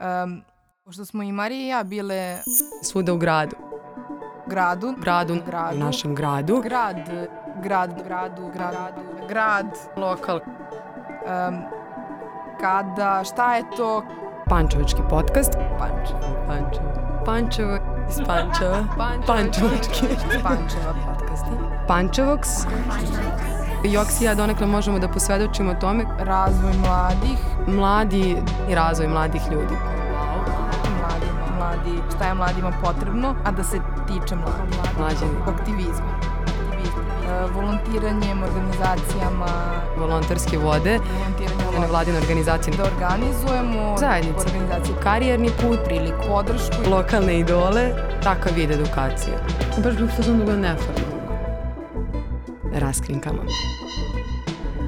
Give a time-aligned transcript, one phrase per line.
[0.00, 0.42] Um,
[0.84, 2.38] pošto smo i Marija i ja bile
[2.82, 3.56] Svuda u gradu.
[4.46, 5.76] gradu, Gradu, Gradu.
[5.76, 6.60] u našem gradu.
[6.60, 6.96] grad,
[7.62, 9.66] grad, gradu, gradu, grad,
[9.96, 10.36] Lokal.
[10.36, 11.62] um,
[12.60, 14.02] kada, šta je to
[14.46, 15.52] Pančevački podcast.
[15.78, 16.20] Pančevo?
[16.46, 16.92] Pančevo.
[17.26, 17.78] Pančevo
[18.10, 18.84] iz Pančeva.
[19.26, 20.06] Pančevački.
[20.42, 21.50] Pančeva podcasti.
[21.88, 22.48] Pančevoks.
[23.84, 27.38] Joks i ja donekle možemo da posvedočimo tome Razvoj mladih,
[27.76, 28.36] mladi
[28.70, 29.74] i razvoj mladih ljudi.
[31.00, 31.26] mladi,
[31.58, 34.98] mladi, šta je mladima potrebno, a da se tiče mladih.
[34.98, 35.24] Mlađi.
[35.46, 36.06] Aktivizma.
[37.28, 39.46] E, volontiranjem, organizacijama,
[39.98, 44.46] Volonterske vode, volontiranje nevladine organizacije, da organizujemo Zajednice.
[44.46, 46.90] organizacije karijerni put, priliku, podršku.
[46.90, 47.90] lokalne idole,
[48.22, 49.34] takav vid edukacije.
[49.84, 51.18] Baš bih fazon da neformalno.
[52.74, 53.42] Raskrinkama.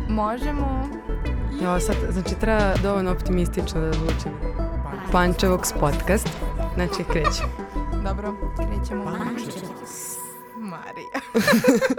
[0.08, 0.88] Možemo
[1.62, 4.32] Jo, sad, znači treba dovoljno optimistično da zvučim.
[5.12, 6.28] Pančevoks podcast.
[6.74, 7.46] Znači, krećem.
[8.04, 9.04] Dobro, krećemo.
[10.56, 11.20] Marija.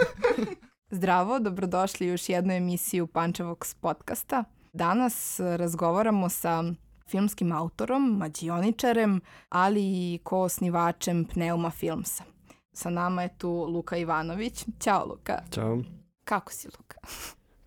[0.90, 4.44] Zdravo, dobrodošli u još jednu emisiju Pančevog podcasta.
[4.72, 6.64] Danas razgovaramo sa
[7.08, 12.24] filmskim autorom, mađioničarem, ali i koosnivačem Pneuma Filmsa.
[12.72, 14.66] Sa nama je tu Luka Ivanović.
[14.80, 15.42] Ćao Luka.
[15.50, 15.78] Ćao.
[16.24, 16.98] Kako si Luka?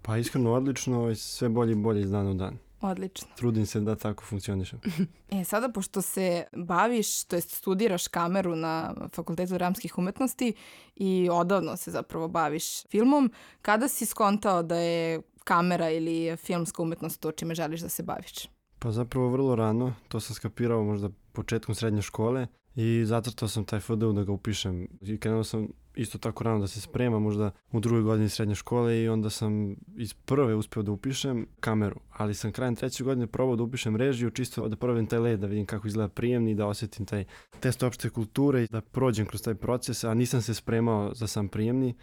[0.05, 2.57] Pa iskreno odlično, sve bolje i bolje iz dana u dan.
[2.81, 3.27] Odlično.
[3.35, 4.79] Trudim se da tako funkcionišem.
[5.29, 10.53] E, sada, pošto se baviš, to jest studiraš kameru na Fakultetu dramskih umetnosti
[10.95, 17.19] i odavno se zapravo baviš filmom, kada si skontao da je kamera ili filmska umetnost
[17.19, 18.49] to čime želiš da se baviš?
[18.79, 23.79] Pa zapravo vrlo rano, to sam skapirao možda početkom srednje škole i zacrtao sam taj
[23.79, 24.87] FDU da ga upišem.
[25.01, 29.01] I krenuo sam isto tako rano da se sprema, možda u drugoj godini srednje škole
[29.01, 33.55] i onda sam iz prve uspeo da upišem kameru, ali sam krajem treće godine probao
[33.55, 37.05] da upišem režiju, čisto da probam taj led, da vidim kako izgleda prijemni, da osetim
[37.05, 37.25] taj
[37.59, 41.47] test opšte kulture i da prođem kroz taj proces, a nisam se spremao za sam
[41.47, 41.95] prijemni.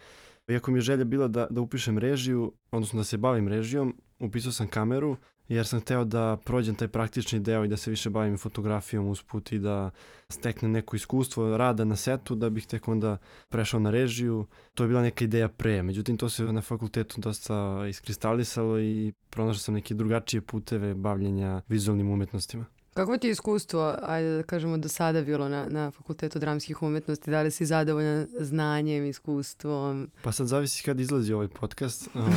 [0.47, 4.51] Iako mi je želja bila da, da upišem režiju, odnosno da se bavim režijom, upisao
[4.51, 5.17] sam kameru
[5.55, 9.51] jer sam hteo da prođem taj praktični deo i da se više bavim fotografijom usput
[9.51, 9.91] i da
[10.29, 13.17] steknem neko iskustvo rada na setu da bih tek onda
[13.49, 14.45] prešao na režiju.
[14.73, 19.59] To je bila neka ideja pre, međutim to se na fakultetu dosta iskristalisalo i pronašao
[19.59, 22.65] sam neke drugačije puteve bavljenja vizualnim umetnostima.
[22.93, 27.31] Kako ti je iskustvo, ajde da kažemo, do sada bilo na, na Fakultetu dramskih umetnosti?
[27.31, 30.09] Da li si zadovoljan znanjem, iskustvom?
[30.21, 32.09] Pa sad zavisi kad izlazi ovaj podcast.
[32.15, 32.33] Ovaj,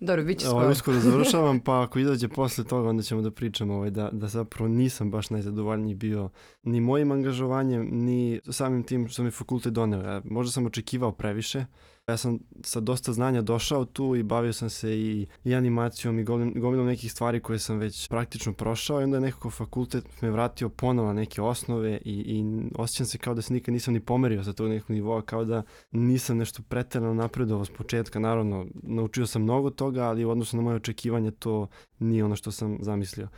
[0.00, 0.72] Dobro, bit će Ovo skoro.
[0.72, 4.68] uskoro završavam, pa ako izađe posle toga, onda ćemo da pričamo ovaj, da, da zapravo
[4.68, 6.30] nisam baš najzadovoljniji bio
[6.62, 10.00] ni mojim angažovanjem, ni samim tim što mi fakultet doneo.
[10.02, 11.64] Ja, možda sam očekivao previše.
[12.06, 16.24] Ja sam sa dosta znanja došao tu i bavio sam se i, i animacijom i
[16.24, 20.68] gomilom nekih stvari koje sam već praktično prošao i onda je nekako fakultet me vratio
[20.68, 22.44] ponovo neke osnove i, i
[22.74, 25.62] osjećam se kao da se nikad nisam ni pomerio sa tog nekog nivoa, kao da
[25.90, 28.18] nisam nešto preterano napredovao s početka.
[28.18, 31.66] Naravno, naučio sam mnogo toga, ali u odnosu na moje očekivanje to
[31.98, 33.28] nije ono što sam zamislio.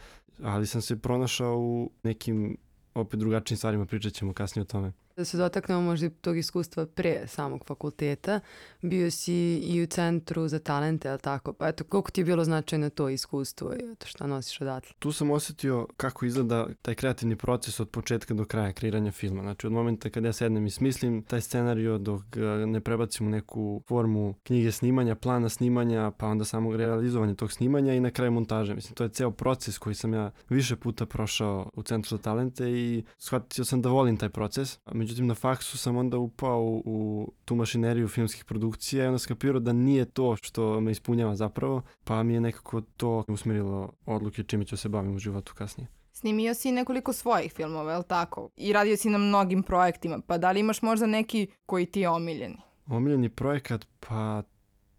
[0.42, 2.56] Ali sam se pronašao u nekim
[2.94, 4.92] opet drugačijim stvarima, pričat ćemo kasnije o tome.
[5.18, 8.40] Da se dotaknemo možda i tog iskustva pre samog fakulteta.
[8.82, 11.52] Bio si i u centru za talente, ali tako?
[11.52, 14.90] Pa eto, koliko ti je bilo značajno to iskustvo i eto šta nosiš odatle?
[14.98, 19.42] Tu sam osetio kako izgleda taj kreativni proces od početka do kraja kreiranja filma.
[19.42, 22.22] Znači od momenta kada ja sednem i smislim taj scenario dok
[22.66, 27.94] ne prebacim u neku formu knjige snimanja, plana snimanja, pa onda samo realizovanje tog snimanja
[27.94, 28.74] i na kraju montaže.
[28.74, 32.70] Mislim, to je ceo proces koji sam ja više puta prošao u Centru za talente
[32.70, 34.78] i shvatio sam da volim taj proces.
[35.08, 39.60] Međutim, na faksu sam onda upao u, u tu mašineriju filmskih produkcija i onda skapirao
[39.60, 44.64] da nije to što me ispunjava zapravo, pa mi je nekako to usmerilo odluke čime
[44.64, 45.88] ću se bavim u životu kasnije.
[46.12, 48.50] Snimio si nekoliko svojih filmova, je li tako?
[48.56, 52.08] I radio si na mnogim projektima, pa da li imaš možda neki koji ti je
[52.08, 52.56] omiljeni?
[52.86, 54.42] Omiljeni projekat, pa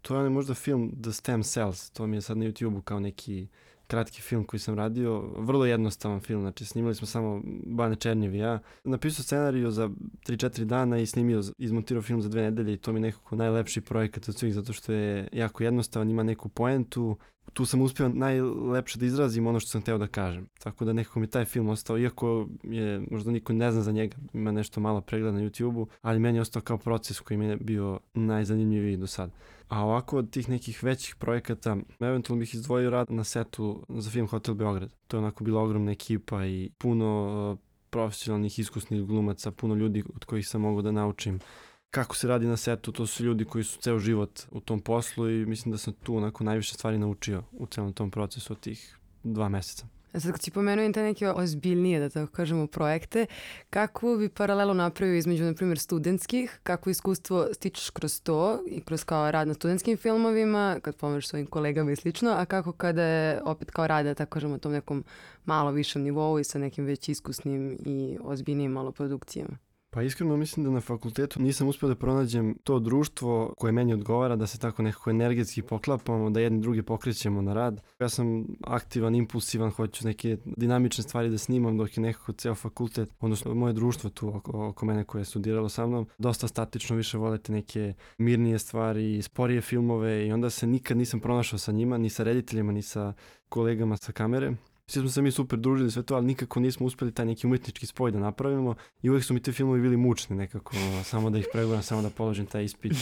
[0.02, 3.48] to je možda film The Stem Cells, to mi je sad na YouTube-u kao neki
[3.90, 8.38] kratki film koji sam radio, vrlo jednostavan film, znači snimali smo samo Bane Černjev i
[8.38, 8.58] ja.
[8.84, 9.88] Napisao scenariju za
[10.26, 13.80] 3-4 dana i snimio, izmontirao film za dve nedelje i to mi je nekako najlepši
[13.80, 17.16] projekat od svih zato što je jako jednostavan, ima neku poentu,
[17.52, 20.48] tu sam uspio najlepše da izrazim ono što sam hteo da kažem.
[20.58, 24.16] Tako da nekako mi taj film ostao, iako je, možda niko ne zna za njega,
[24.32, 27.56] ima nešto malo pregleda na YouTube-u, ali meni je ostao kao proces koji mi je
[27.56, 29.32] bio najzanimljiviji do sada.
[29.68, 34.26] A ovako od tih nekih većih projekata, eventualno bih izdvojio rad na setu za film
[34.26, 34.94] Hotel Beograd.
[35.06, 37.58] To je onako bila ogromna ekipa i puno uh,
[37.90, 41.40] profesionalnih, iskusnih glumaca, puno ljudi od kojih sam mogao da naučim
[41.90, 45.30] kako se radi na setu, to su ljudi koji su ceo život u tom poslu
[45.30, 48.98] i mislim da sam tu onako najviše stvari naučio u celom tom procesu od tih
[49.22, 49.86] dva meseca.
[50.12, 53.26] E sad kad si pomenuo te neke ozbiljnije, da tako kažemo, projekte,
[53.70, 59.04] kakvu bi paralelu napravio između, na primjer, studentskih, kakvo iskustvo stičeš kroz to i kroz
[59.04, 63.42] kao rad na studentskim filmovima, kad pomeš svojim kolegama i slično, a kako kada je
[63.42, 65.04] opet kao rada, tako kažemo, tom nekom
[65.44, 69.69] malo višem nivou i sa nekim već iskusnim i ozbiljnijim malo produkcijama?
[69.92, 74.36] Pa iskreno mislim da na fakultetu nisam uspio da pronađem to društvo koje meni odgovara,
[74.36, 77.82] da se tako nekako energetski poklapamo, da jedni drugi pokrećemo na rad.
[78.00, 83.10] Ja sam aktivan, impulsivan, hoću neke dinamične stvari da snimam dok je nekako ceo fakultet,
[83.20, 87.18] odnosno moje društvo tu oko, oko mene koje je studiralo sa mnom, dosta statično više
[87.18, 92.10] volete neke mirnije stvari, sporije filmove i onda se nikad nisam pronašao sa njima, ni
[92.10, 93.12] sa rediteljima, ni sa
[93.48, 94.54] kolegama sa kamere.
[94.90, 97.86] Svi smo se mi super družili sve to, ali nikako nismo uspeli taj neki umetnički
[97.86, 100.72] spoj da napravimo i uvek su mi te filmovi bili mučni nekako,
[101.04, 102.92] samo da ih pregovoram, samo da položim taj ispit.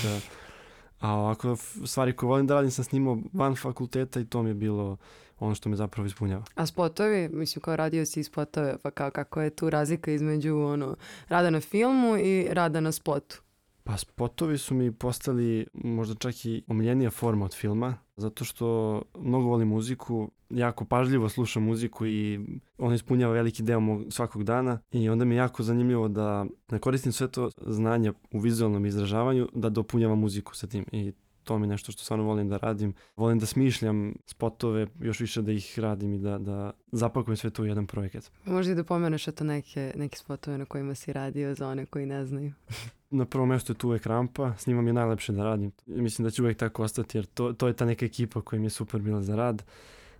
[1.00, 1.56] A ovako
[1.87, 4.96] stvari koje volim da radim sam snimao van fakulteta i to mi je bilo
[5.38, 6.44] ono što me zapravo ispunjava.
[6.55, 10.96] A spotovi, mislim kao radio si spotove, pa kao, kako je tu razlika između ono,
[11.29, 13.43] rada na filmu i rada na spotu?
[13.85, 19.49] Pa spotovi su mi postali možda čak i omiljenija forma od filma, zato što mnogo
[19.49, 22.41] volim muziku, jako pažljivo slušam muziku i
[22.79, 26.79] on ispunjava veliki deo mog svakog dana i onda mi je jako zanimljivo da ne
[26.79, 31.12] koristim sve to znanje u vizualnom izražavanju, da dopunjavam muziku sa tim i
[31.49, 32.95] to mi je nešto što stvarno volim da radim.
[33.17, 37.62] Volim da smišljam spotove, još više da ih radim i da, da zapakujem sve to
[37.62, 38.31] u jedan projekat.
[38.45, 42.06] Možda i da pomeneš eto neke, neke spotove na kojima si radio za one koji
[42.06, 42.53] ne znaju.
[43.11, 45.73] na prvom mjestu je tu uvek rampa, s njima mi je najlepše da radim.
[45.87, 48.67] Mislim da će uvek tako ostati jer to, to je ta neka ekipa koja mi
[48.67, 49.65] je super bila za rad.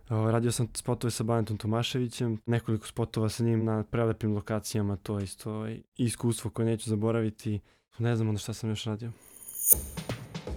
[0.09, 5.25] Radio sam spotove sa Banetom Tomaševićem, nekoliko spotova sa njim na prelepim lokacijama, to je
[5.25, 7.61] isto iskustvo koje neću zaboraviti.
[7.99, 9.13] Ne znam onda šta sam još radio.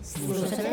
[0.03, 0.69] Slušate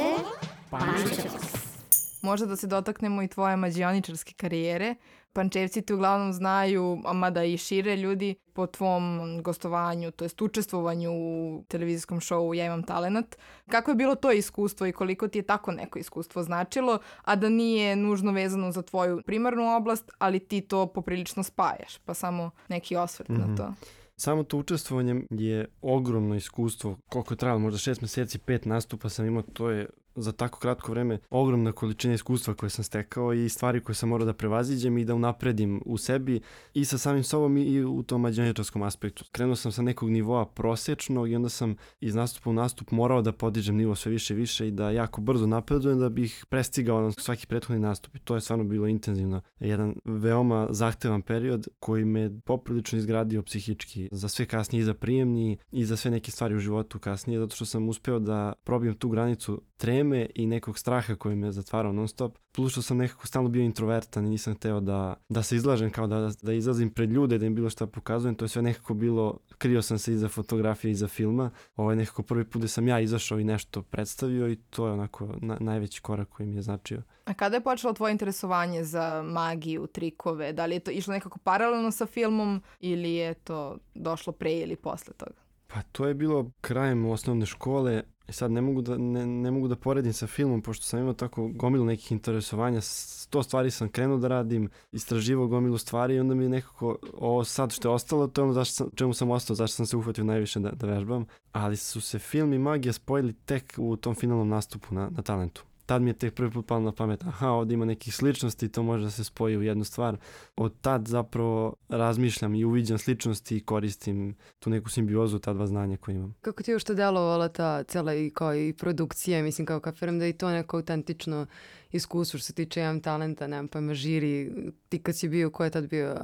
[2.23, 4.95] Možda da se dotaknemo i tvoje mađioničarske karijere.
[5.33, 11.11] Pančevci te uglavnom znaju, a mada i šire ljudi, po tvom gostovanju, to jest učestvovanju
[11.13, 13.37] u televizijskom šovu Ja imam talenat.
[13.71, 17.49] Kako je bilo to iskustvo i koliko ti je tako neko iskustvo značilo, a da
[17.49, 22.97] nije nužno vezano za tvoju primarnu oblast, ali ti to poprilično spajaš, pa samo neki
[22.97, 23.39] osvrt mm -hmm.
[23.39, 23.57] na mhm.
[23.57, 23.75] to.
[24.21, 26.99] Samo to učestvovanje je ogromno iskustvo.
[27.09, 29.87] Koliko je trajalo, možda šest meseci, pet nastupa sam imao, to je
[30.19, 34.27] za tako kratko vreme ogromna količina iskustva koje sam stekao i stvari koje sam morao
[34.27, 36.41] da prevaziđem i da unapredim u sebi
[36.75, 39.25] i sa samim sobom i u tom mađaničarskom aspektu.
[39.33, 43.33] Krenuo sam sa nekog nivoa prosječnog i onda sam iz nastupa u nastup morao da
[43.33, 47.13] podižem nivo sve više i više i da jako brzo napredujem da bih prestigao na
[47.13, 48.17] svaki prethodni nastup.
[48.17, 49.41] I to je stvarno bilo intenzivno.
[49.61, 55.59] Jedan veoma zahtevan period koji me poprilično izgradio psihički za sve kasnije i za prijemni
[55.73, 59.09] i za sve neke stvari u životu kasnije, zato što sam uspeo da probijem tu
[59.09, 62.39] granicu treme i nekog straha koji me zatvarao non stop.
[62.53, 66.07] Plus što sam nekako stalno bio introvertan i nisam hteo da, da se izlažem kao
[66.07, 68.35] da, da izlazim pred ljude, da im bilo šta pokazujem.
[68.35, 71.51] To je sve nekako bilo, krio sam se iza fotografije, iza filma.
[71.77, 74.93] Ovo je nekako prvi put da sam ja izašao i nešto predstavio i to je
[74.93, 77.03] onako na, najveći korak koji mi je značio.
[77.25, 80.53] A kada je počelo tvoje interesovanje za magiju, trikove?
[80.53, 84.77] Da li je to išlo nekako paralelno sa filmom ili je to došlo pre ili
[84.77, 85.41] posle toga?
[85.67, 88.03] Pa to je bilo krajem osnovne škole.
[88.29, 91.13] I sad ne mogu, da, ne, ne mogu da poredim sa filmom, pošto sam imao
[91.13, 96.35] tako gomilu nekih interesovanja, sto stvari sam krenuo da radim, istraživao gomilu stvari i onda
[96.35, 99.57] mi nekako ovo sad što je ostalo, to je ono zašto sam, čemu sam ostao,
[99.57, 101.27] zašto sam se uhvatio najviše da, da vežbam.
[101.53, 105.68] Ali su se film i magija spojili tek u tom finalnom nastupu na, na talentu
[105.89, 108.69] tad mi je tek prvi put palo na pamet, aha, ovdje ima nekih sličnosti i
[108.69, 110.17] to može da se spoji u jednu stvar.
[110.57, 115.97] Od tad zapravo razmišljam i uviđam sličnosti i koristim tu neku simbiozu ta dva znanja
[115.97, 116.35] koje imam.
[116.41, 120.25] Kako ti je što delovala ta cela i kao i produkcija, mislim kao kafiram da
[120.25, 121.47] je to neko autentično
[121.93, 124.53] iskustvo što se tiče imam talenta, nemam pojma, žiri,
[124.89, 126.17] ti kad si bio, ko je tad bio,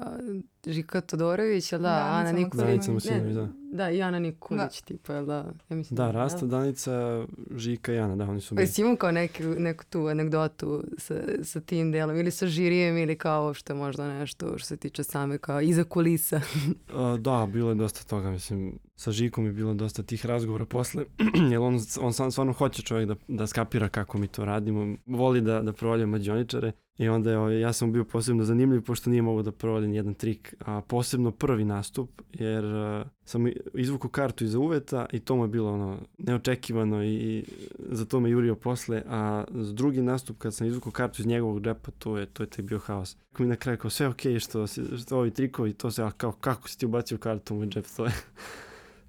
[0.67, 2.67] Žika Todorović, jel da, da Ana Nikolić?
[2.67, 3.49] Danica Musinović, da.
[3.73, 4.87] Da, i Ana Nikolić, da.
[4.87, 5.53] tipa, jel da?
[5.69, 6.59] Ja mislim, da, da Rasta, da.
[6.59, 7.25] Danica,
[7.57, 8.63] Žika i Ana, da, oni su bili.
[8.63, 13.19] Jesi imao kao neku, neku tu anegdotu sa, sa tim delom, ili sa žirijem, ili
[13.19, 16.41] kao što možda nešto što se tiče same kao iza kulisa?
[17.19, 21.05] da, bilo je dosta toga, mislim, sa Žikom je bilo dosta tih razgovora posle,
[21.51, 25.41] jer on, on sam stvarno hoće čovjek da, da skapira kako mi to radimo, voli
[25.41, 29.43] da, da provalja mađioničare i onda je, ja sam bio posebno zanimljiv pošto nije mogo
[29.43, 35.07] da provalim jedan trik, a posebno prvi nastup, jer uh, sam izvukao kartu iza uveta
[35.13, 37.45] i to mu je bilo ono neočekivano i
[37.79, 41.91] za to me jurio posle, a drugi nastup kad sam izvukao kartu iz njegovog džepa,
[41.91, 43.17] to je, to je tek bio haos.
[43.31, 44.67] Kako mi na kraju kao sve okej okay, što,
[44.99, 48.05] što ovi trikovi, to se, kao kako si ti ubacio kartu u moj džep, to
[48.05, 48.13] je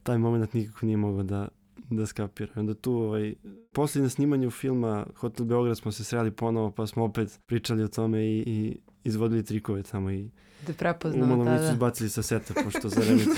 [0.03, 1.47] taj moment nikako nije mogao da,
[1.89, 2.59] da skapiraju.
[2.59, 3.35] Onda tu, ovaj,
[3.71, 8.25] poslije snimanja filma Hotel Beograd smo se sreli ponovo, pa smo opet pričali o tome
[8.25, 10.29] i, i izvodili trikove tamo i
[10.67, 11.71] Da prepoznao, umalo da, mi su da.
[11.71, 13.33] izbacili sa seta, pošto zaremetio,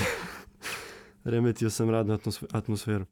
[1.24, 3.04] remetio sam radnu atmosfe- atmosferu.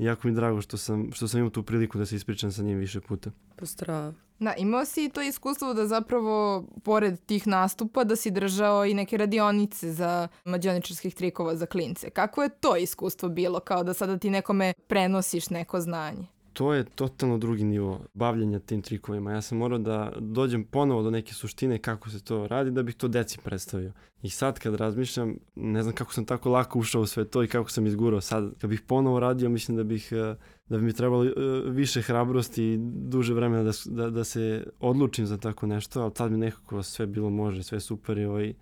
[0.00, 2.52] I jako mi je drago što sam, što sam imao tu priliku da se ispričam
[2.52, 3.30] sa njim više puta.
[3.56, 4.14] Pozdrav.
[4.38, 9.16] Da, imao si to iskustvo da zapravo, pored tih nastupa, da si držao i neke
[9.16, 12.10] radionice za mađioničarskih trikova za klince.
[12.10, 16.26] Kako je to iskustvo bilo, kao da sada ti nekome prenosiš neko znanje?
[16.60, 19.32] To je totalno drugi nivo bavljenja tim trikovima.
[19.32, 22.94] Ja sam morao da dođem ponovo do neke suštine kako se to radi da bih
[22.94, 23.92] to deci predstavio.
[24.22, 27.46] I sad kad razmišljam, ne znam kako sam tako lako ušao u sve to i
[27.46, 28.20] kako sam izgurao.
[28.20, 30.36] Sad kad bih ponovo radio, mislim da bih eh,
[30.68, 31.32] da bi mi trebalo eh,
[31.66, 36.32] više hrabrosti i duže vremena da, da, da se odlučim za tako nešto, ali tad
[36.32, 38.54] mi nekako sve bilo može, sve super i ovaj,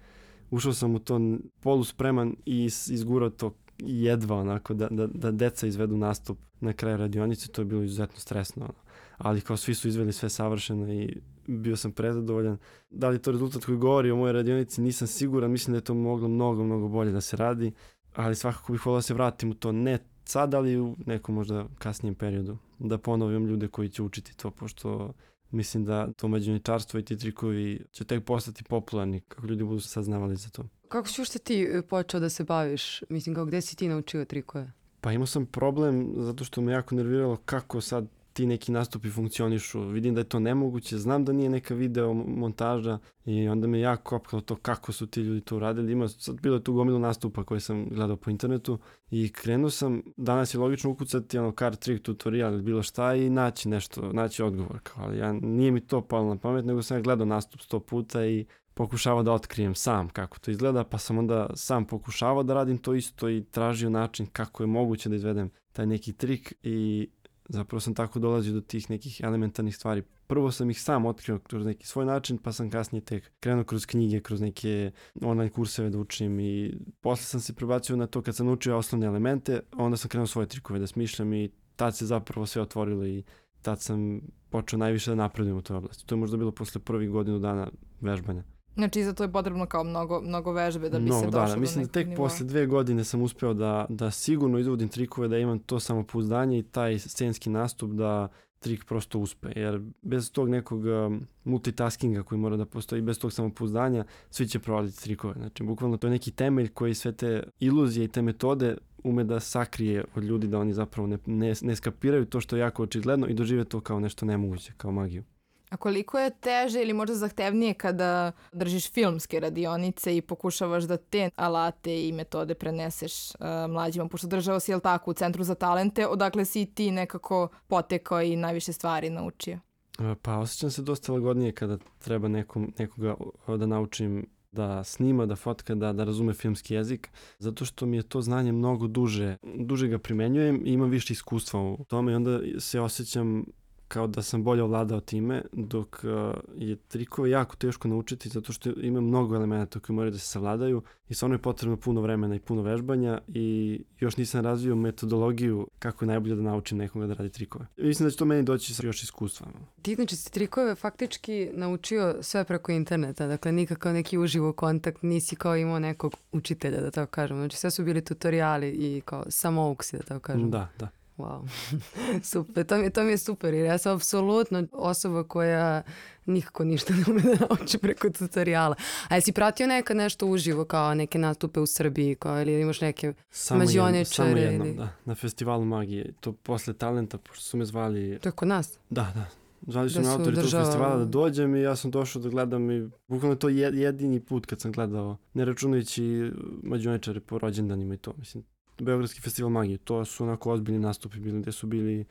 [0.51, 5.67] ušao sam u to n- poluspreman i izgurao to jedva onako da, da, da deca
[5.67, 8.69] izvedu nastup na kraju radionice, to je bilo izuzetno stresno.
[9.17, 12.59] Ali kao svi su izveli sve savršeno i bio sam prezadovoljan.
[12.91, 15.95] Da li to rezultat koji govori o mojoj radionici, nisam siguran, mislim da je to
[15.95, 17.73] moglo mnogo, mnogo bolje da se radi,
[18.15, 21.67] ali svakako bih volio da se vratim u to, ne sad, ali u nekom možda
[21.79, 25.13] kasnijem periodu, da ponovim ljude koji će učiti to, pošto
[25.51, 30.37] mislim da to mađuničarstvo i ti trikovi će tek postati popularni kako ljudi budu saznavali
[30.37, 30.69] za to.
[30.89, 33.03] Kako si ušte ti e, počeo da se baviš?
[33.09, 34.73] Mislim, kao gde si ti naučio trikove?
[35.01, 39.81] Pa imao sam problem zato što me jako nerviralo kako sad ti neki nastupi funkcionišu.
[39.81, 44.03] Vidim da je to nemoguće, znam da nije neka video montaža i onda me jako
[44.03, 45.93] kopkalo to kako su ti ljudi to uradili.
[45.93, 48.79] Ima, sad bilo je tu gomilu nastupa koje sam gledao po internetu
[49.11, 53.31] i krenuo sam, danas je logično ukucati ono card trick tutorial ili bilo šta i
[53.31, 54.81] naći nešto, naći odgovor.
[54.83, 57.81] Kao, ali ja, nije mi to palo na pamet, nego sam ja gledao nastup sto
[57.81, 58.47] puta i
[58.79, 62.95] pokušavao da otkrijem sam kako to izgleda, pa sam onda sam pokušavao da radim to
[62.95, 67.09] isto i tražio način kako je moguće da izvedem taj neki trik i
[67.49, 70.03] zapravo sam tako dolazio do tih nekih elementarnih stvari.
[70.27, 73.87] Prvo sam ih sam otkrio kroz neki svoj način, pa sam kasnije tek krenuo kroz
[73.87, 74.91] knjige, kroz neke
[75.23, 79.07] online kurseve da učim i posle sam se prebacio na to kad sam naučio osnovne
[79.07, 83.25] elemente, onda sam krenuo svoje trikove da smišljam i tad se zapravo sve otvorilo i
[83.63, 84.21] tad sam
[84.51, 86.07] počeo najviše da napredujem u toj oblasti.
[86.07, 87.69] To je možda bilo posle prvih godinu dana
[88.01, 88.58] vežbanja.
[88.79, 91.55] Znači, za to je potrebno kao mnogo, mnogo vežbe da bi se Mnogo, došlo da,
[91.55, 91.61] da.
[91.61, 92.29] Mislim da tek nivoa.
[92.29, 96.63] posle dve godine sam uspeo da, da sigurno izvodim trikove, da imam to samopouzdanje i
[96.63, 99.49] taj scenski nastup da trik prosto uspe.
[99.57, 104.59] Jer bez tog nekog um, multitaskinga koji mora da postoji, bez tog samopouzdanja, svi će
[104.59, 105.35] provaliti trikove.
[105.35, 109.41] Znači, bukvalno to je neki temelj koji sve te iluzije i te metode ume da
[109.41, 113.27] sakrije od ljudi da oni zapravo ne, ne, ne skapiraju to što je jako očigledno
[113.27, 115.25] i dožive to kao nešto nemoguće, kao magiju.
[115.69, 121.31] A koliko je teže ili možda zahtevnije kada držiš filmske radionice i pokušavaš da te
[121.37, 123.37] alate i metode preneseš uh,
[123.71, 128.23] mlađima, pošto držao si, jel tako, u Centru za talente, odakle si ti nekako potekao
[128.23, 129.59] i najviše stvari naučio?
[129.99, 133.15] E, Pa osjećam se dosta lagodnije kada treba nekom, nekoga
[133.47, 137.97] o, da naučim da snima, da fotka, da, da razume filmski jezik, zato što mi
[137.97, 142.15] je to znanje mnogo duže, duže ga primenjujem i imam više iskustva u tome i
[142.15, 143.45] onda se osjećam
[143.89, 148.71] kao da sam bolje ovladao time, dok uh, je trikove jako teško naučiti zato što
[148.71, 152.41] ima mnogo elemenata koji moraju da se savladaju i stvarno je potrebno puno vremena i
[152.41, 157.31] puno vežbanja i još nisam razvio metodologiju kako je najbolje da naučim nekoga da radi
[157.31, 157.67] trikove.
[157.77, 159.47] Mislim da će to meni doći sa još iskustva.
[159.83, 165.37] Ti znači si trikove faktički naučio sve preko interneta, dakle nikakav neki uživo kontakt, nisi
[165.37, 167.37] kao imao nekog učitelja, da tako kažem.
[167.37, 170.51] Znači sve su bili tutoriali i kao samouksi, da tako kažem.
[170.51, 170.89] Da, da.
[171.19, 171.49] Wow.
[172.25, 175.83] super, to mi, je- to mi je super jer ja sam apsolutno osoba koja
[176.27, 178.75] nikako ništa ne ume da nauči preko tutoriala.
[179.09, 183.13] A jesi pratio nekad nešto uživo kao neke nastupe u Srbiji kao, ili imaš neke...
[183.31, 184.89] Samo Mađioničare samo jednom, ili- da.
[185.05, 186.13] Na festivalu magije.
[186.21, 188.19] To posle talenta, pošto su me zvali...
[188.19, 188.79] To je kod nas.
[188.91, 189.25] Da, da.
[189.63, 192.29] Zvali su Da me autori tog održava- festivala da dođem i ja sam došao da
[192.29, 196.31] gledam i bukvalno to je- jedini put kad sam gledao, ne računajući
[196.63, 198.45] mađioničare po rođendanima i to, mislim.
[198.81, 202.05] Beogradski festival magije, to su onako ozbiljni nastupi bili, gde su bili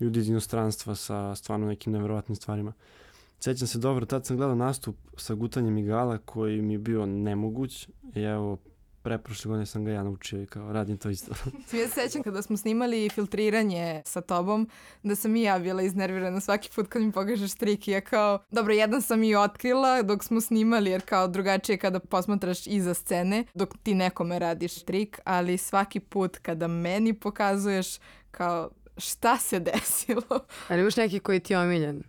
[0.00, 2.72] ljudi iz inostranstva sa stvarno nekim neverovatnim stvarima.
[3.40, 7.88] Sećam se dobro, tad sam gledao nastup sa gutanjem igala koji mi je bio nemoguć
[8.14, 8.58] i evo,
[9.02, 11.34] preprošle godine sam ga ja naučio i kao radim to isto.
[11.78, 14.68] Ja se sećam kada smo snimali filtriranje sa tobom,
[15.02, 18.38] da sam i ja bila iznervirana svaki put kad mi pokažeš trik i ja kao,
[18.50, 22.94] dobro, jedan sam i otkrila dok smo snimali, jer kao drugačije je kada posmatraš iza
[22.94, 27.98] scene, dok ti nekome radiš trik, ali svaki put kada meni pokazuješ
[28.30, 30.40] kao šta se desilo.
[30.68, 32.02] Ali imaš neki koji ti je omiljen.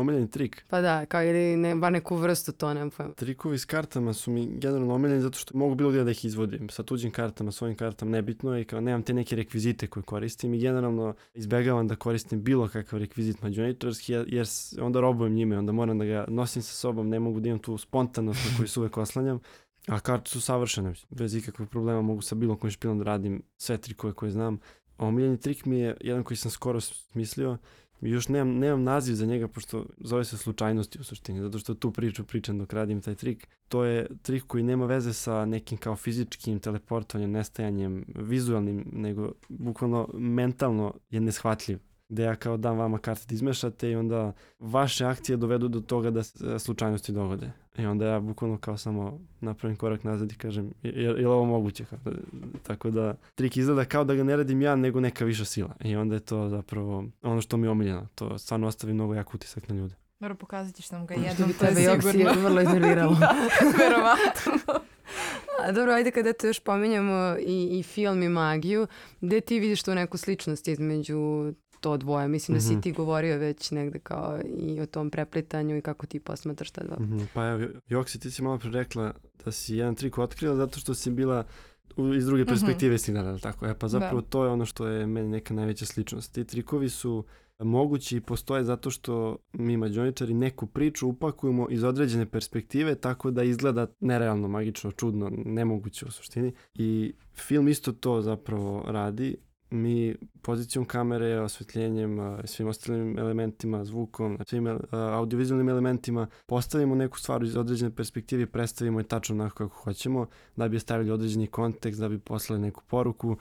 [0.00, 0.64] Omiljeni trik.
[0.68, 3.12] Pa da, kao ili ne, bar neku vrstu to, nemam pojma.
[3.12, 6.68] Trikovi s kartama su mi generalno omiljeni zato što mogu bilo gdje da ih izvodim.
[6.68, 10.54] Sa tuđim kartama, svojim kartama, nebitno je i kao nemam te neke rekvizite koje koristim
[10.54, 14.46] i generalno izbegavam da koristim bilo kakav rekvizit mađoničarski jer,
[14.80, 17.78] onda robujem njime, onda moram da ga nosim sa sobom, ne mogu da imam tu
[17.78, 19.40] spontanost na koju se uvek oslanjam.
[19.86, 23.78] A karte su savršene, bez ikakvih problema mogu sa bilo kojim špilom da radim sve
[23.78, 24.58] trikove koje znam.
[24.98, 27.58] Omiljeni trik mi je jedan koji sam skoro smislio,
[28.00, 31.90] još nemam, nemam naziv za njega, pošto zove se slučajnosti u suštini, zato što tu
[31.90, 33.48] priču pričam dok radim taj trik.
[33.68, 40.08] To je trik koji nema veze sa nekim kao fizičkim teleportovanjem, nestajanjem, vizualnim, nego bukvalno
[40.14, 41.78] mentalno je neshvatljiv.
[42.10, 46.10] Gde ja kao dam vama karte da izmešate i onda vaše akcije dovedu do toga
[46.10, 47.50] da se slučajnosti dogode.
[47.78, 51.44] I onda ja bukvalno kao samo napravim korak nazad i kažem, je, je li ovo
[51.44, 51.84] moguće?
[51.84, 52.18] Kao da-
[52.62, 55.74] Tako da trik izgleda kao da ga ne radim ja, nego neka viša sila.
[55.80, 58.06] I onda je to zapravo ono što mi je omiljeno.
[58.14, 59.94] To stvarno ostavi mnogo jak utisak na ljude.
[60.20, 62.40] Dobro, pokazat ćeš nam ga Što jednom, bi to je tebe Joksi sigurno.
[62.40, 63.14] vrlo iznerviralo.
[63.20, 63.34] da,
[63.78, 64.52] verovatno.
[65.60, 68.86] A dobro, ajde kada to još pominjamo i, i film i magiju,
[69.20, 72.28] gde ti vidiš tu neku sličnost između to dvoje?
[72.28, 72.80] Mislim da si Mhm.
[72.80, 76.96] ti govorio već negde kao i o tom preplitanju i kako ti posmatraš ta dva.
[76.98, 79.12] Mhm, Pa evo, Joksi, ti si malo pre rekla
[79.44, 81.44] da si jedan trik otkrila zato što si bila
[81.96, 82.48] u, iz druge Mhm.
[82.48, 83.66] perspektive si gledala, tako?
[83.66, 84.26] E pa zapravo Da.
[84.26, 86.32] to je ono što je meni neka najveća sličnost.
[86.32, 87.24] Ti trikovi su
[87.58, 93.42] mogući i postoje zato što mi mađoničari neku priču upakujemo iz određene perspektive tako da
[93.42, 96.52] izgleda nerealno, magično, čudno, nemoguće u suštini.
[96.74, 99.36] I film isto to zapravo radi.
[99.70, 107.56] Mi pozicijom kamere, osvetljenjem, svim ostalim elementima, zvukom, svim audiovizualnim elementima postavimo neku stvar iz
[107.56, 112.08] određene perspektive i predstavimo je tačno onako kako hoćemo, da bi stavili određeni kontekst, da
[112.08, 113.36] bi poslali neku poruku.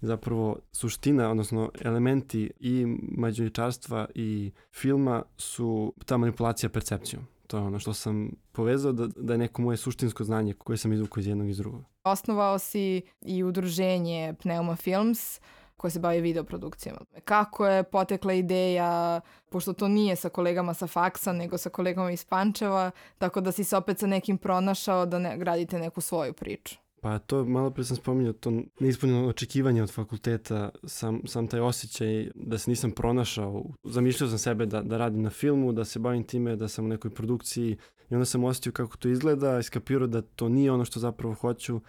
[0.00, 2.86] Zapravo suština, odnosno elementi i
[3.18, 7.22] mađoničarstva i filma su ta manipulacija percepcijom.
[7.46, 10.92] To je ono što sam povezao da, da je neko moje suštinsko znanje koje sam
[10.92, 11.84] izvukao iz jednog i iz drugog.
[12.04, 15.40] Osnovao si i udruženje Pneuma Films
[15.82, 17.00] koje se bavi videoprodukcijama.
[17.24, 19.20] Kako je potekla ideja,
[19.50, 23.64] pošto to nije sa kolegama sa faksa, nego sa kolegama iz Pančeva, tako da si
[23.64, 26.76] se opet sa nekim pronašao da ne, gradite neku svoju priču.
[27.00, 32.30] Pa to malo pre sam spominjao, to neispunjeno očekivanje od fakulteta, sam, sam taj osjećaj
[32.34, 33.64] da se nisam pronašao.
[33.84, 36.88] Zamišljao sam sebe da, da radim na filmu, da se bavim time, da sam u
[36.88, 37.76] nekoj produkciji
[38.10, 41.80] i onda sam osjetio kako to izgleda, iskapirao da to nije ono što zapravo hoću.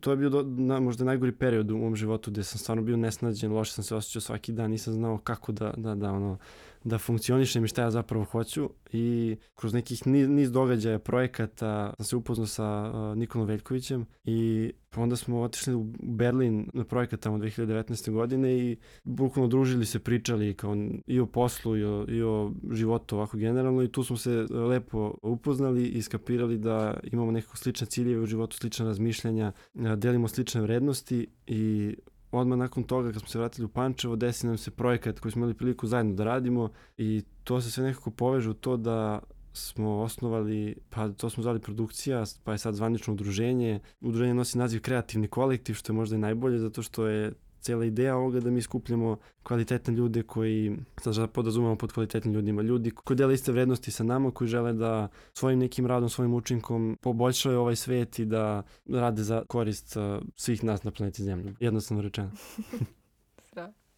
[0.00, 2.96] To je bio do, na, možda najgori period u mom životu gde sam stvarno bio
[2.96, 6.38] nesnađen, loše sam se osjećao svaki dan, nisam znao kako da, da, da ono,
[6.86, 12.04] da funkcionišem i šta ja zapravo hoću i kroz nekih niz, niz događaja, projekata sam
[12.04, 17.38] se upoznao sa uh, Nikolom Veljkovićem i onda smo otišli u Berlin na projekat tamo
[17.38, 18.10] 2019.
[18.10, 23.16] godine i bukvalno družili se, pričali kao i o poslu i o, i o životu
[23.16, 28.22] ovako generalno i tu smo se lepo upoznali i skapirali da imamo nekako slične ciljeve
[28.22, 31.94] u životu, slične razmišljanja, delimo slične vrednosti i
[32.30, 35.40] odmah nakon toga kad smo se vratili u Pančevo desi nam se projekat koji smo
[35.40, 39.20] imali priliku zajedno da radimo i to se sve nekako poveže u to da
[39.52, 43.80] smo osnovali, pa to smo zvali produkcija, pa je sad zvanično udruženje.
[44.00, 47.32] Udruženje nosi naziv kreativni kolektiv, što je možda i najbolje, zato što je
[47.66, 52.90] cijela ideja ovoga da mi skupljamo kvalitetne ljude koji, sad podrazumemo pod kvalitetnim ljudima, ljudi
[52.90, 57.60] koji dele iste vrednosti sa nama, koji žele da svojim nekim radom, svojim učinkom poboljšaju
[57.60, 60.02] ovaj svet i da rade za korist uh,
[60.36, 61.54] svih nas na planeti Zemlju.
[61.60, 62.30] Jednostavno rečeno.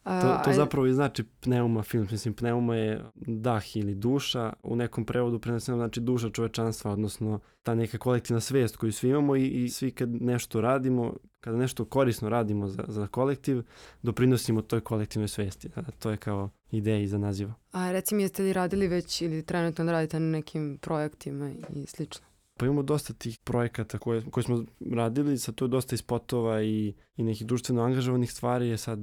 [0.09, 5.05] To, to zapravo i znači pneuma film, mislim pneuma je dah ili duša, u nekom
[5.05, 9.69] prevodu preneseno znači duša čovečanstva, odnosno ta neka kolektivna svest koju svi imamo i, i
[9.69, 13.63] svi kad nešto radimo, kada nešto korisno radimo za, za kolektiv,
[14.01, 15.69] doprinosimo toj kolektivnoj svesti.
[15.99, 17.53] To je kao ideja iza naziva.
[17.71, 22.25] A reci mi, jeste li radili već ili trenutno radite na nekim projektima i slično?
[22.57, 26.61] Pa imamo dosta tih projekata koje, koje smo radili, sad to je dosta i spotova
[26.61, 28.99] i, i nekih društveno angažovanih stvari, je sad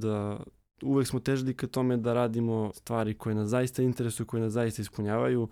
[0.81, 4.81] uvek smo težili ka tome da radimo stvari koje nas zaista interesuju, koje nas zaista
[4.81, 5.47] ispunjavaju.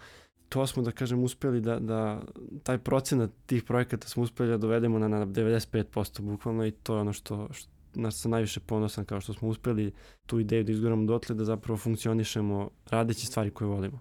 [0.50, 2.22] To smo, da kažem, uspeli da, da
[2.64, 7.02] taj procenat tih projekata smo uspeli da dovedemo na, na 95% bukvalno i to je
[7.02, 9.92] ono što, što na što sam najviše ponosan kao što smo uspeli
[10.26, 14.00] tu ideju da izguramo dotle da zapravo funkcionišemo radeći stvari koje volimo.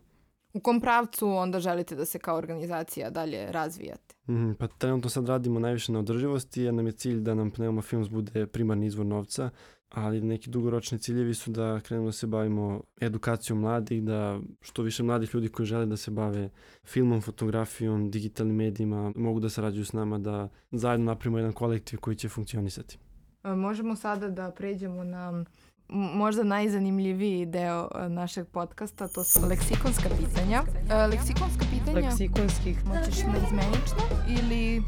[0.53, 4.15] U kom pravcu onda želite da se kao organizacija dalje razvijate?
[4.29, 7.83] Mhm, pa trenutno sad radimo najviše na održivosti jer nam je cilj da nam Pneuma
[7.83, 9.51] Films bude primarni izvor novca,
[9.95, 15.03] ali neki dugoročni ciljevi su da krenemo da se bavimo edukacijom mladih, da što više
[15.03, 16.51] mladih ljudi koji žele da se bave
[16.85, 22.17] filmom, fotografijom, digitalnim medijima mogu da sarađuju s nama, da zajedno napravimo jedan kolektiv koji
[22.17, 22.99] će funkcionisati.
[23.45, 25.45] Možemo sada da pređemo na
[25.89, 30.63] možda najzanimljiviji deo našeg podcasta, to su leksikonska pitanja.
[31.11, 32.87] Leksikonska pitanja, Leksikonskih.
[32.87, 34.83] moćeš naizmenično ili...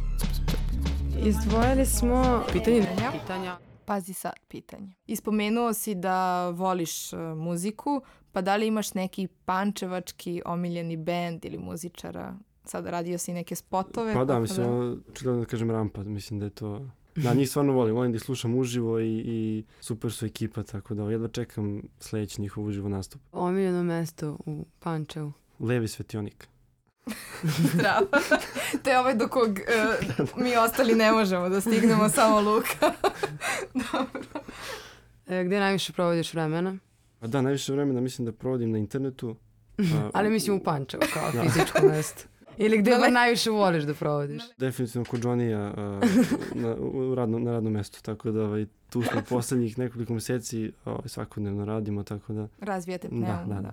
[1.26, 3.58] Izdvojili smo pitanje Pitanja.
[3.86, 4.92] Pazi sad pitanje.
[5.06, 8.00] Ispomenuo si da voliš e, muziku,
[8.32, 12.36] pa da li imaš neki pančevački omiljeni bend ili muzičara?
[12.64, 14.14] Sad radio si neke spotove.
[14.14, 16.88] Pa da, mislim, očigledno da kažem rampa, mislim da je to...
[17.16, 20.94] Da, njih stvarno volim, volim da ih slušam uživo i, i super su ekipa, tako
[20.94, 23.22] da jedva čekam sledeći njihov uživo nastup.
[23.32, 25.32] Omiljeno mesto u Pančevu.
[25.60, 26.48] Levi svetionik.
[27.72, 28.06] Zdravo.
[28.82, 29.62] to je ovaj do kog e,
[30.36, 32.92] mi ostali ne možemo da stignemo, samo Luka.
[35.28, 36.76] E, gde najviše provodiš vremena?
[37.20, 39.36] A da, najviše vremena mislim da provodim na internetu.
[39.78, 41.42] a, Ali mislim u Pančevu kao Da.
[41.42, 42.22] fizičko mesto.
[42.56, 44.42] Ili gde bar najviše voliš da provodiš?
[44.58, 45.72] Definitivno kod Johnny-a
[46.54, 51.08] na, u radno, na radnom mestu, tako da ovaj, tu smo poslednjih nekoliko meseci ovaj,
[51.08, 52.48] svakodnevno radimo, tako da...
[52.60, 53.48] Razvijate Da, pneum.
[53.48, 53.72] da, da.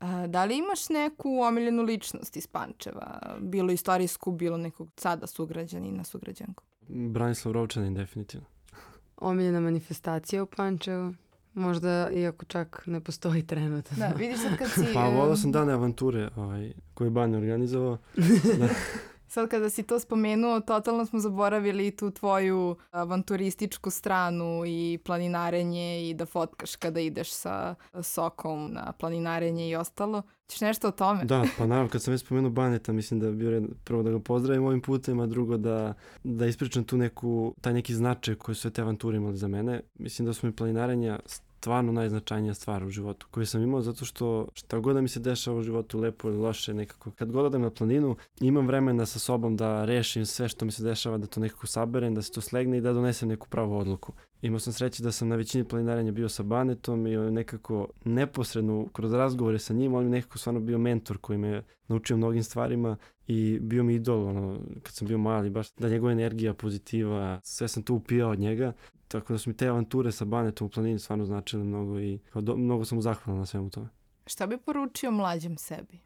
[0.00, 3.36] A, da li imaš neku omiljenu ličnost iz Pančeva?
[3.40, 6.62] Bilo istorijsku, bilo nekog sada sugrađanina, sugrađanku?
[6.88, 8.46] Branislav Rovčanin, definitivno.
[9.16, 11.14] Omiljena manifestacija u Pančevu?
[11.54, 13.96] Možda, iako čak ne postoji trenutno.
[13.96, 14.84] Da, vidiš sad kad si...
[14.94, 17.98] Pa volao sam dane avanture ovaj, koje je Banja organizovao.
[19.28, 26.14] Sad kada si to spomenuo, totalno smo zaboravili tu tvoju avanturističku stranu i planinarenje i
[26.14, 30.22] da fotkaš kada ideš sa sokom na planinarenje i ostalo.
[30.48, 31.24] Ćeš nešto o tome?
[31.24, 34.18] Da, pa naravno, kad sam već spomenuo Baneta, mislim da bi bio prvo da ga
[34.18, 38.70] pozdravim ovim putem, a drugo da, da ispričam tu neku, taj neki značaj koji su
[38.70, 39.80] te avanture imali za mene.
[39.94, 41.18] Mislim da su mi planinarenja
[41.66, 45.20] stvarno najznačajnija stvar u životu koju sam imao zato što šta god da mi se
[45.20, 49.18] dešava u životu lepo ili loše nekako kad god odem na planinu imam vremena sa
[49.18, 52.40] sobom da rešim sve što mi se dešava da to nekako saberem da se to
[52.40, 54.12] slegne i da donesem neku pravu odluku.
[54.42, 58.86] Imao sam sreće da sam na većini planinarenja bio sa Banetom i on nekako neposredno
[58.92, 62.96] kroz razgovore sa njim on je nekako stvarno bio mentor koji me naučio mnogim stvarima
[63.26, 67.68] i bio mi idol ono, kad sam bio mali baš da njegova energija pozitiva sve
[67.68, 68.72] sam to upijao od njega
[69.08, 72.42] tako da su mi te avanture sa Banetom u planini stvarno značile mnogo i kao
[72.42, 73.88] do, mnogo sam mu zahvalan na svemu tome.
[74.26, 75.98] Šta bi poručio mlađem sebi?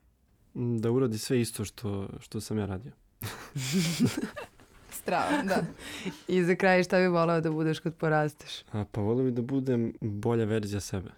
[0.55, 2.93] Mm, Da uradi sve isto što, što sam ja radio.
[4.91, 5.63] Strava, da.
[6.29, 8.63] I za kraj šta bi volao da budeš kad porasteš?
[8.73, 11.11] A, pa volio bi da budem bolja verzija sebe.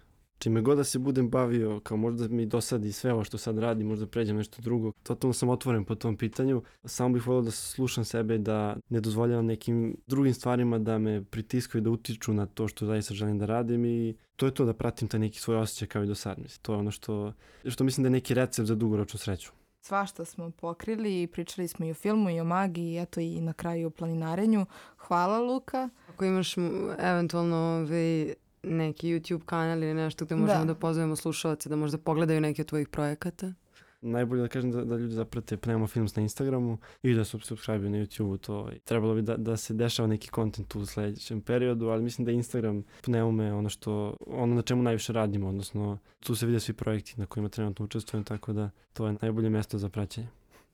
[0.43, 3.83] Čime god da se budem bavio, kao možda mi dosadi sve ovo što sad radi,
[3.83, 4.91] možda pređem nešto drugo.
[5.03, 6.61] Totalno sam otvoren po tom pitanju.
[6.85, 11.81] Samo bih volio da slušam sebe, da ne dozvoljavam nekim drugim stvarima da me pritiskaju,
[11.81, 15.07] da utiču na to što zaista želim da radim i to je to da pratim
[15.07, 16.39] taj neki svoj osjećaj kao i do sad.
[16.39, 16.61] Mislim.
[16.61, 17.33] To je ono što,
[17.65, 19.51] što mislim da je neki recept za dugoročnu sreću.
[19.81, 23.53] Svašta smo pokrili i pričali smo i o filmu i o magiji, eto i na
[23.53, 24.65] kraju o planinarenju.
[24.97, 25.89] Hvala Luka.
[26.09, 26.55] Ako imaš
[26.99, 30.65] eventualno ovaj, neki YouTube kanal ili nešto gde možemo Da.
[30.65, 33.53] da, pozovemo slušalce da možda pogledaju neke od tvojih projekata.
[34.01, 37.89] Najbolje da kažem da, da ljudi zaprate Pneuma Films na Instagramu i da su subscribe
[37.89, 41.87] na YouTubeu, to ovaj, trebalo bi da, da se dešava neki kontent u sledećem periodu,
[41.87, 46.35] ali mislim da je Instagram Pneume ono što, ono na čemu najviše radimo, odnosno tu
[46.35, 49.89] se vide svi projekti na kojima trenutno učestvujem, tako da to je najbolje mesto za
[49.89, 50.27] praćenje.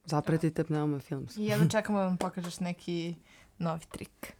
[0.05, 1.37] Zapratite Pneuma Films.
[1.37, 3.15] I jedno čekamo da vam pokažeš neki
[3.59, 4.33] novi trik.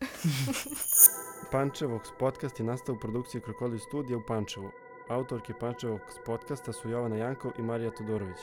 [1.52, 4.72] Pančevox podcast je nastao u produkciji Krokodil studija u Pančevu.
[5.10, 8.38] Autorke Pančevox podcasta su Jovana Jankov i Marija Todorović.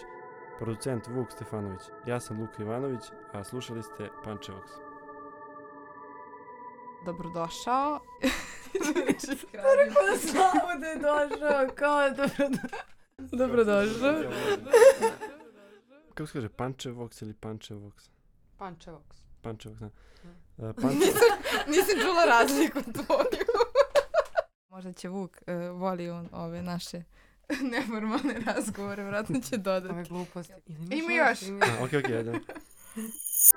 [0.58, 1.80] Producent Vuk Stefanović.
[2.06, 3.00] Ja sam Luka Ivanović,
[3.32, 4.68] a slušali ste Pančevox.
[7.04, 8.00] Dobrodošao.
[9.78, 12.58] Rekao da znamo da je došao, kao dobro,
[13.18, 14.32] dobrodošao.
[16.14, 18.10] Kako se kaže, Pančevox ili Pančevox?
[18.58, 19.25] Pančevox.
[19.46, 19.90] Pančevox, da.
[20.56, 21.06] Uh, Panče...
[21.66, 23.46] Nisam čula razliku tvoju.
[24.72, 27.02] Možda će Vuk, uh, voli on ove naše
[27.72, 29.94] neformalne razgovore, vratno će dodati.
[29.94, 30.52] Ove gluposti.
[30.90, 31.42] Ima još.
[31.42, 32.40] A, ok, ok, ajde.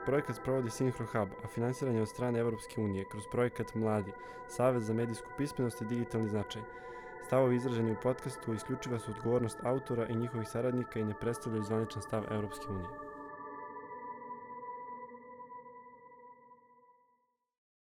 [0.06, 4.12] Projekat sprovodi Synchro Hub, a financiran je od strane Evropske unije kroz projekat Mladi,
[4.50, 6.62] Savez za medijsku pismenost i digitalni značaj.
[7.28, 12.02] Stavovi izraženi u podcastu isključiva su odgovornost autora i njihovih saradnika i ne predstavljaju zvaničan
[12.02, 13.09] stav Evropske unije.